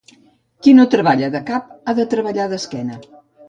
[0.67, 3.03] Qui no treballa de cap ha de treballar d'esquena.